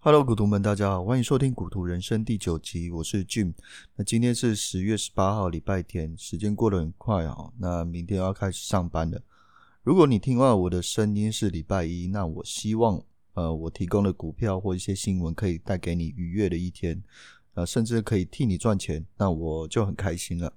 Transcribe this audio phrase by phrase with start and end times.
[0.00, 3.52] Hello，股徒们，大家好，欢迎收听《股徒人生》第九集，我是 Jim。
[3.96, 7.50] 那今天是十月十八号，礼拜天，时间过得很快啊。
[7.58, 9.20] 那明天要开始上班了。
[9.82, 13.02] 如果你听完我的声音是礼拜一，那我希望
[13.34, 17.02] 呃，我提供的股票或一些新闻可以带给你愉悦的一天，
[17.54, 20.52] 呃，甚至可以替你赚钱，那我就很开心了。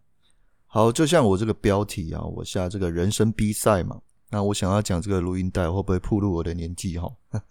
[0.68, 4.00] 好，就像我这个标题啊，我下这个人生 B 赛嘛，
[4.30, 7.12] 那我想要讲这个录音带会不会暴露我的年纪哈？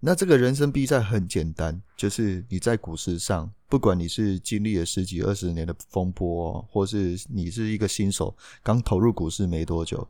[0.00, 10.08] 那这个人生 B 赛很简单，就是你在股市上，不管你是经历了十几二十年的风波哦，或是你是一个新手，刚投入股市没多久，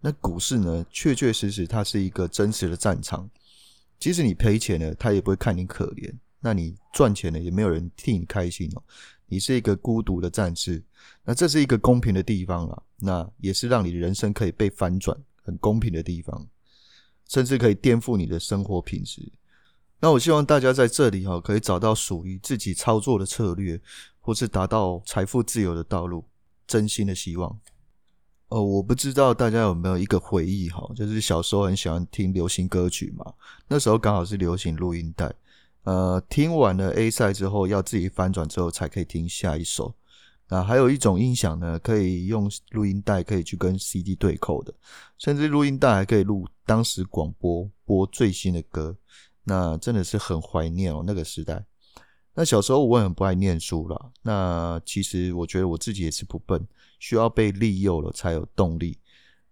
[0.00, 3.28] 那股市呢，确确实实它是一个真实的战场。
[3.98, 8.82] 即使你赔钱了，他也不会看你可怜；那你赚钱了，也没有人替你开心哦。
[9.26, 10.82] 你是一个孤独的战士，
[11.24, 16.46] 那这是一个公平的地方啦，那也是让你的人生可以被翻转、很公平的地方。
[17.28, 19.32] 甚至可以颠覆你的生活品质。
[20.00, 23.80] 那我希望大家在这里哈，可以找到属于自己操作的策略，
[24.20, 26.24] 或是达到财富自由的道路。
[26.66, 27.60] 真心的希望。
[28.48, 33.32] 哦，我不知道大家有没有一个回忆哈，就是小时候很喜欢听流行歌曲嘛。
[33.68, 35.32] 那时候刚好是流行录音带，
[35.84, 39.94] 呃，听完了 A 赛之后，要自己翻转之后才可以听下一首。
[40.48, 44.72] 那还有一种音响呢，可以用录音带可以去跟 CD 对扣的，
[45.18, 48.96] 甚至录音带还可以录当时广播播最新的歌。
[49.44, 51.64] 那真的是很怀念哦，那个时代。
[52.34, 56.66] 那小时候我也很不爱念书啦，那其实我觉得我自己也是不笨，
[56.98, 58.98] 需要被利诱了才有动力。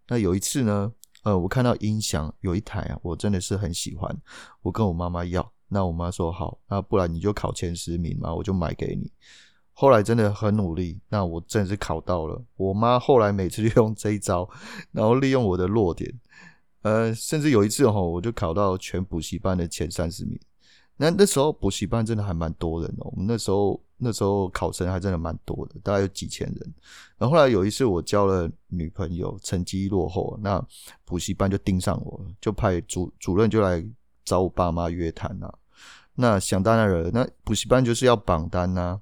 [0.07, 0.93] 那有一次呢，
[1.23, 4.15] 呃，我看到音响有一台啊，我真的是很喜欢，
[4.63, 9.11] 我跟我妈妈要，那我妈说好，那不然你就考前十名嘛，我就买给你。
[9.77, 12.41] 后来真的很努力，那我真的是考到了。
[12.57, 14.49] 我妈后来每次就用这一招，
[14.93, 16.13] 然后利用我的弱点，
[16.83, 20.39] 呃，甚至有一次吼，我就考到全补习班的前三十名。
[20.97, 26.75] 那那时候补习班真的还蛮多人哦，我们那时候那时候考生还真的蛮多的，大概有几千人。
[27.19, 30.65] 然后后来有一次我交了女朋友，成绩落后，那
[31.05, 33.85] 补习班就盯上我，就派主主任就来
[34.25, 35.53] 找我爸妈约谈呐。
[36.15, 39.01] 那想当然了，那补习班就是要榜单呐。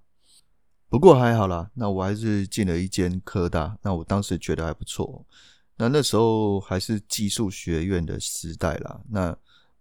[0.93, 5.25] 不过还好啦，那我还是进了一间科大，那我当时觉得还不错。
[5.79, 9.35] 那那时候还是技术学院的时代啦，那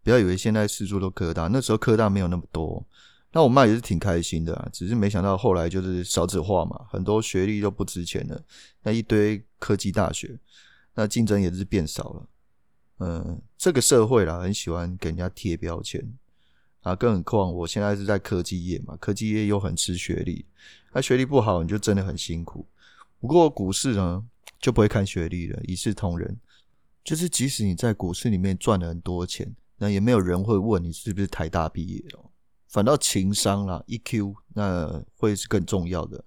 [0.04, 2.82] 不要以为现在四处都科大，那时候科大没有那么多。
[3.34, 8.42] 那我妈也是挺开心的，只是没想到后来就是少子化嘛，很多学历都不值钱了，
[8.82, 10.40] 那一堆科技大学，
[10.96, 12.28] 那竞争也是变少了。
[13.00, 16.02] 嗯，这个社会啦，很喜欢给人家贴标签。
[16.84, 20.44] 啊，更何况我现在是在科技业嘛，科技业又很吃学历，
[20.91, 22.66] 那学历不好你就真的很辛苦。
[23.19, 24.24] 不过股市呢
[24.59, 26.38] 就不会看学历了，一视同仁，
[27.03, 32.30] 就是即使你在股市里面赚了很多钱，那也没有人会问你是不是台大毕业哦，
[32.68, 36.24] 反倒情商啦、EQ 那会是更重要的，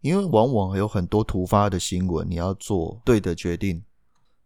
[0.00, 3.82] 因为往往有很多突发的新闻，你要做对的决定。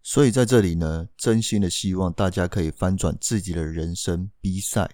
[0.03, 4.89] 所以在这里呢，真心的希望大家可以翻转自己的人生 B 赛。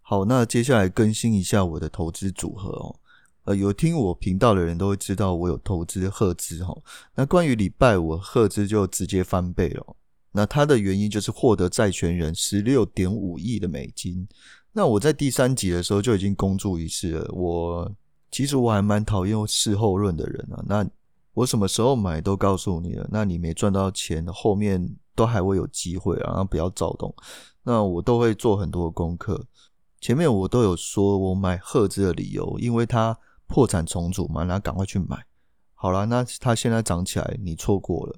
[0.00, 2.98] 好，那接下来更新一下我的投资组合哦。
[3.44, 6.76] 呃，有听我频道的人都会知道我有投资赫兹哈。
[7.14, 9.96] 那关于礼拜五赫兹就直接翻倍了。
[10.30, 14.26] 那它的原因就是获得债权人十六点五亿的美金。
[14.72, 17.30] 那我在第三集的时候就已经公诸于世了。
[17.32, 17.92] 我
[18.30, 20.64] 其实我还蛮讨厌事后论的人啊。
[20.66, 20.88] 那
[21.34, 23.06] 我什么时候买都告诉你了。
[23.10, 27.14] 那你没赚到钱，后面都还会有机会啊，不要躁动。
[27.62, 29.44] 那我都会做很多功课。
[30.00, 33.16] 前面我都有说我买赫兹的理由，因为它
[33.46, 35.24] 破产重组嘛，那赶快去买。
[35.74, 38.16] 好了，那它现在涨起来，你错过了。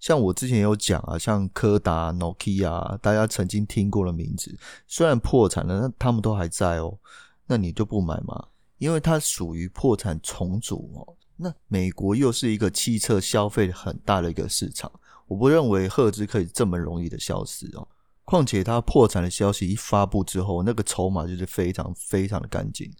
[0.00, 6.98] 像我之前有讲啊，像柯达、Nokia，大家曾经听过的名字，虽然破产了，那他们都还在哦。
[7.46, 8.48] 那你就不买吗？
[8.78, 11.14] 因为它属于破产重组哦。
[11.36, 14.90] 那美国又是一个汽车消费很大的一个市场，
[15.26, 17.86] 我不认为赫兹可以这么容易的消失哦。
[18.24, 22.90] 况且他破产的消息一发布之后，那个筹码就是非常非常的干净，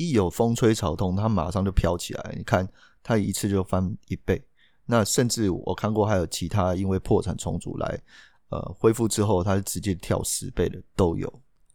[0.00, 2.34] 一有风吹草动，它马上就飘起来。
[2.34, 2.66] 你看，
[3.02, 4.42] 它一次就翻一倍。
[4.86, 8.00] 那甚至我看过还有其他因为破产重组来
[8.48, 11.30] 呃恢复之后，它直接跳十倍的都有。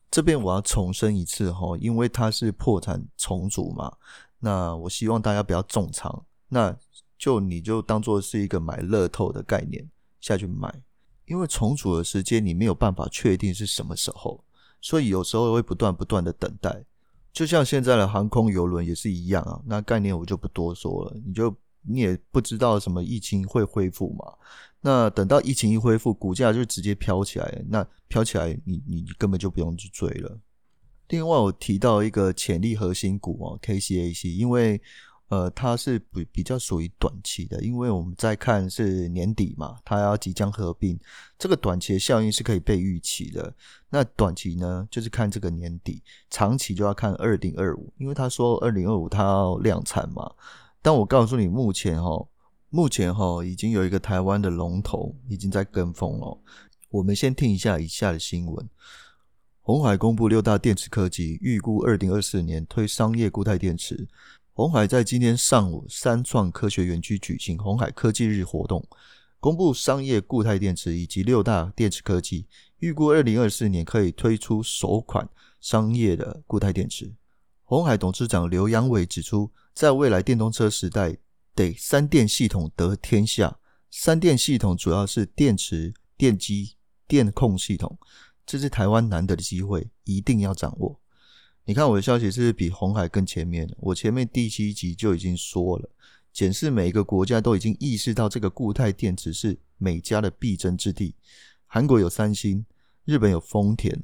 [0.09, 3.95] 这边我要重申一次哈，因为它是破产重组嘛，
[4.39, 6.75] 那我希望大家不要重仓，那
[7.19, 9.87] 就你就当做是一个买乐透的概念
[10.19, 10.81] 下去买。
[11.25, 14.43] 因为重组的时间你没有办法确定是什么时候，
[14.81, 16.85] 所以有时候会不断不断的等待。
[17.35, 21.17] 就像现在的航空游轮也是一样啊，那概念我就不多说了。
[21.25, 24.33] 你就你也不知道什么疫情会恢复嘛，
[24.79, 30.39] 那等到疫情一恢复，股价就直接飘起来，那飘起来你你根本就不用去追了。
[31.09, 34.81] 另外，我提到一个潜力核心股哦，KCAC，因为
[35.29, 40.99] 呃，它是比比较属于短期的，因为我们在看是年底嘛，它要即将合并，
[41.39, 43.53] 这个短期的效应是可以被预期的。
[43.89, 50.31] 那短期呢，就是看这个年底，长期就要看二零二五，因为他说二零二五它要量产嘛。
[50.81, 52.27] 但我告诉你，目前哈，
[52.69, 56.37] 目前哈，已经有一个台湾的龙头已经在跟风了。
[56.89, 58.69] 我们先听一下以下的新闻。
[59.61, 64.07] 红海公布六大电池科技，预估二零二四年推商业固态电池。
[64.57, 68.81] 鸿海在今天上午三创科学园区举行鸿海科技日活动，
[69.41, 72.47] 公布商业固态电池以及六大电池科技，
[72.79, 75.27] 预估二零二四年可以推出首款
[75.59, 77.13] 商业的固态电池。
[77.65, 81.17] 鸿海董事长刘扬伟指出，在未来电动车时代，
[81.53, 83.59] 得三电系统得天下。
[83.91, 86.77] 三电系统主要是电池、电机、
[87.09, 87.99] 电控系统。
[88.45, 90.97] 这是台湾难得的机会，一定要掌握。
[91.65, 93.67] 你看我的消息是不是比红海更前面？
[93.79, 95.89] 我前面第七集就已经说了，
[96.31, 101.15] 检视每一个国家都已经意识到这个固态电池是每家的必争之地。
[101.65, 102.65] 韩国有三星，
[103.03, 103.99] 日本有丰田，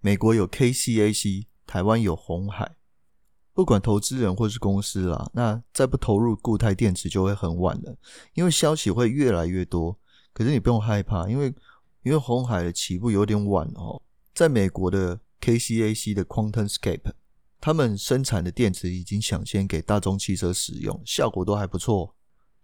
[0.00, 2.76] 美国有 KCAC，台湾有红海。
[3.52, 7.96] 不管投资人或是公司啦，那再不投入固态电池就会很晚了，
[8.34, 9.96] 因为消息会越来越多。
[10.32, 11.52] 可是你不用害怕，因为。
[12.04, 13.98] 因为红海的起步有点晚哦，
[14.34, 17.12] 在美国的 KCAC 的 QuantumScape，
[17.60, 22.14] 他们生产的电池已经抢先给大众汽车使用，效果都还不错。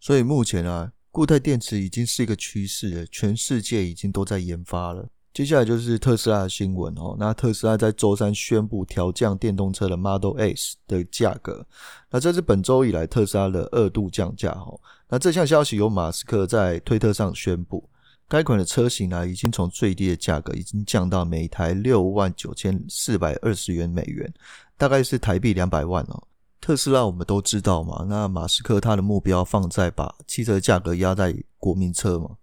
[0.00, 5.11] 所以目前啊，固态电池已经是一个趋势了，全世界已经都在研发了。
[5.35, 11.67] 接下来就是特斯拉的新闻哦，那特斯拉在周三宣布调降电动车的 Model S 的价格，
[12.09, 14.81] 那这是本周以来特斯拉的二度降价哦。
[15.11, 17.89] 那这项消息由马斯克在推特上宣布。
[18.31, 24.32] 该款的车型呢，已经从最低的价格已经降到每台六万九千四百二十元美元，
[24.79, 26.23] 大概是台币两百万哦。
[26.61, 32.37] 特斯拉我们都知道嘛，那马斯克他的目标放在把汽车价格压在国民车嘛。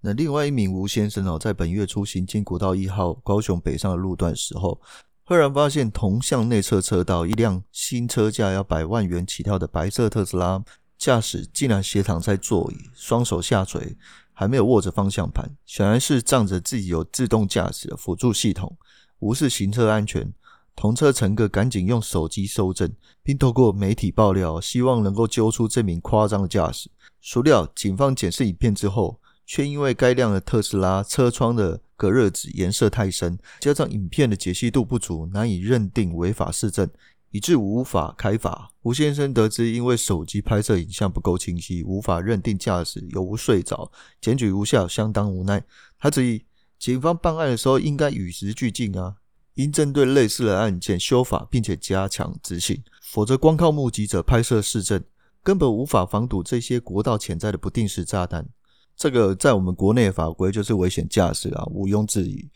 [0.00, 4.80] 那另外一名吴先生哦，在本月初行经国道一号高雄北上的路段时候，
[5.24, 10.62] 赫然发现同向内侧车道一辆新车价要百万元起跳的白色特斯拉，
[10.96, 13.96] 驾驶竟然斜躺在座椅，双手下垂。
[14.42, 18.76] 还没有握着方向盘，显然是仗着自己有自动驾驶的辅助系统，
[19.20, 20.32] 无视行车安全。
[20.74, 22.90] 同车乘客赶紧用手机搜证，
[23.22, 26.90] 并透过媒体爆料，希望能够揪出这名夸张的驾驶。
[27.20, 36.88] 孰料，警方检视影片之后，却因为该辆的特斯拉车窗的隔热纸颜色太深，加上影片的解析度不足，难以认定违法事证。
[37.32, 38.70] 以致无法开罚。
[38.82, 43.90] 吴先生得知，因为手机拍摄影像不够清晰，无法认定驾驶有无睡着，
[44.20, 45.64] 检举无效，相当无奈。
[45.98, 46.44] 他质疑
[46.78, 49.16] 警方办案的时候应该与时俱进啊，
[49.54, 55.02] 应针对类似的案件修法，并且加强执行，否则光靠目击者拍摄事证，
[55.42, 58.46] 根本无法防堵这些国道潜在的不定时炸弹。
[58.94, 62.50] 这个在我们国内法规就是危险驾驶啊，毋庸置疑。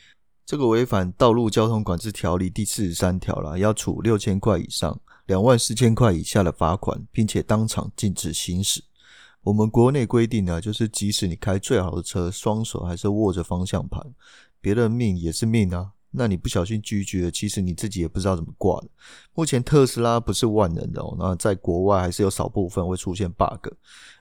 [0.46, 4.96] 这个违反《道路交通管制条例》第四十三条了，要处六千块以上
[5.26, 8.84] 两万四千块以下的罚款，并且当场禁止行驶。
[9.43, 14.14] 我们国内规定呢，就是即使你开最好的车，双手还是握着方向盘，
[14.60, 15.94] 别人命也是命啊。
[16.16, 18.88] 那你不小心拒绝，其实你自己也不知道怎么挂的。
[19.34, 23.68] 目前特斯拉不是万能的哦，那在国外还是有少部分会出现 bug。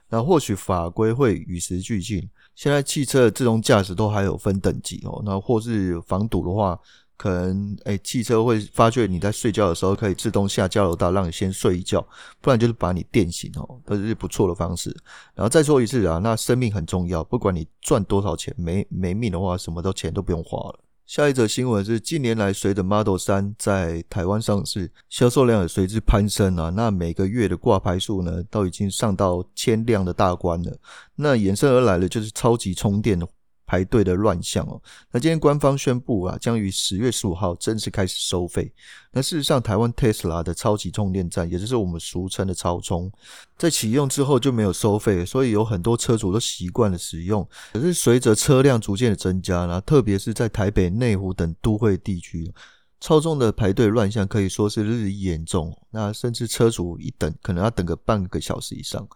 [0.08, 2.28] 那或许法规会与时俱进。
[2.54, 5.20] 现在汽车的自动驾驶都还有分等级哦。
[5.24, 6.78] 那或是防堵的话，
[7.16, 12.06] 可能诶、汽车会发觉你在睡觉的时候，可以自动下交流道让你先睡一觉，
[12.40, 14.96] 不然就是把你电醒哦，都是不错的方式。
[15.34, 20.80] 然后再说一次啊，那生命很重要，不管你赚多少钱，没没命的话，什么都钱都不用花了。
[21.06, 26.68] 下一则新闻是，近年来随着 Model 3在台湾上市，销售量也随之攀升啊。
[26.70, 30.76] 那每个月的挂牌数呢，都已经上到千辆的大关了。
[31.14, 33.24] 那衍生而来的就是超级充电的。
[33.66, 34.80] 排队的乱象哦，
[35.10, 38.72] 那今天官方宣布啊，将于十月十五号正式开始收费。
[39.10, 43.10] 那事实上，台湾 Tesla 的超级充电站，也就是我们俗称的超充，
[43.58, 47.46] 在启用之后就没有收费，所以有很多车主都习惯了使用。
[47.72, 52.52] 可是随着车辆逐渐的增加呢，特别是在台北、内湖等都会地区，
[53.00, 55.76] 超充的排队乱象可以说是日益严重。
[55.90, 59.08] 那甚至车主一等，可能要等个半个小时以上。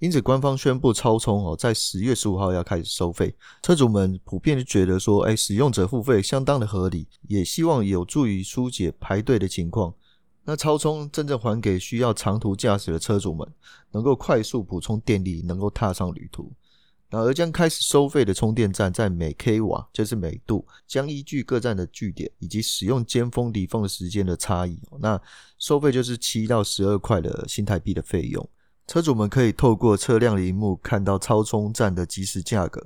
[0.00, 3.34] 因此，官方宣布超充哦，在十月十五号要开始收费。
[3.62, 9.92] 车主们普遍就觉得说，哎，使用者付费相当的合理，也希望有助于疏解排队的情况。
[10.44, 13.46] 那超充真正还给需要长途驾驶的车主们，
[13.90, 16.52] 能够快速补充电力，能够踏上旅途。
[17.10, 25.20] 然而将开始收费的充电站，在每 k 瓦就是每度，将依据各站的据点以及使用尖峰离峰的时间的差异，那
[25.58, 28.48] 收费就是七到十二块的新台币的费用。
[28.88, 32.82] 车主们可以透过车辆的萤幕看到超充站的即时价格，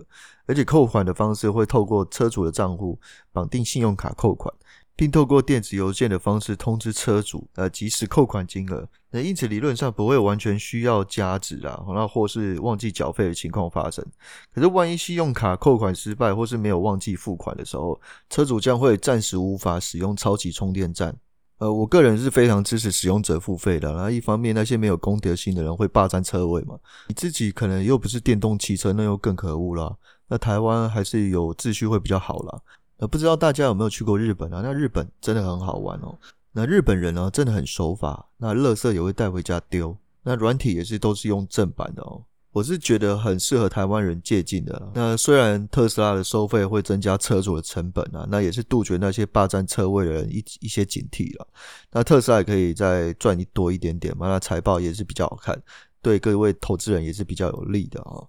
[0.46, 2.98] 而且扣款的方式会透过车主的账户
[3.30, 4.52] 绑定信用卡扣款，
[4.96, 8.88] 并透过电子邮件的方式通知车主呃即时扣款金额。
[9.12, 14.04] 那因此理论上不会完全需要加值啊，那或是忘记缴费的情况发生。
[14.52, 21.16] 可是万一信用卡扣款失败或是没有忘记付款的时候，车主将会暂时无法使用超级充电站。
[21.58, 23.92] 呃，我个人是非常支持使用者付费的。
[23.92, 29.96] 那一方面，那些没有公德心的人会霸占车位嘛，你自己可能又不是电动汽车，那又更可恶啦。
[30.26, 32.60] 那台湾还是有秩序会比较好啦。
[32.98, 34.60] 那不知道大家有没有去过日本啊？
[34.62, 36.18] 那日本真的很好玩哦。
[36.52, 39.96] 那日本人呢，真的很守法，那垃圾也会带回家丢。
[40.22, 42.22] 那软体也是都是用正版的哦。
[42.52, 44.90] 我是觉得很适合台湾人借鉴的。
[44.94, 51.48] 那虽然特斯拉的收费会增加车主的成本啊，那也是杜绝那些霸占车位的人一一些警惕了。
[51.90, 55.60] 那特斯拉也可以再赚多一点点嘛，那财报也是比较好看，
[56.02, 58.22] 对各位投资人也是比较有利的啊。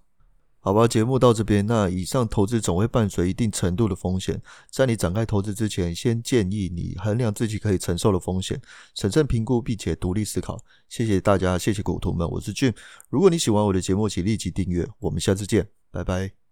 [0.64, 1.66] 好吧，节目到这边。
[1.66, 4.40] 那以上投资总会伴随一定程度的风险，
[4.70, 8.58] 在你展开投资之前，先建议你衡量自己可以承受的风险，
[8.94, 10.58] 审慎评估并且独立思考。
[10.88, 12.72] 谢谢大家，谢谢股徒们，我是俊。
[13.10, 14.88] 如果你喜欢我的节目，请立即订阅。
[15.00, 16.43] 我们下次见，拜拜。